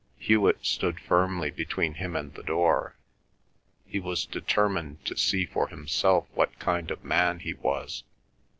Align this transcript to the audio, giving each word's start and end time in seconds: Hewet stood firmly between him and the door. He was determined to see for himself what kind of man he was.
Hewet 0.17 0.65
stood 0.65 0.99
firmly 0.99 1.51
between 1.51 1.93
him 1.93 2.15
and 2.15 2.33
the 2.33 2.41
door. 2.41 2.95
He 3.85 3.99
was 3.99 4.25
determined 4.25 5.05
to 5.05 5.15
see 5.15 5.45
for 5.45 5.67
himself 5.67 6.27
what 6.33 6.57
kind 6.57 6.89
of 6.89 7.03
man 7.03 7.37
he 7.37 7.53
was. 7.53 8.01